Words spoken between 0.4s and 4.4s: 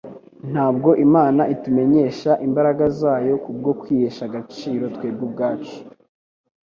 Ntabwo Imana itumenyesha imbaraga zayo kubwo kwihesha